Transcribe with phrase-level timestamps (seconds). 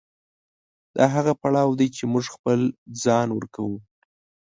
[0.95, 2.59] دا هغه پړاو دی چې موږ خپل
[3.03, 3.77] ځان ورکوو.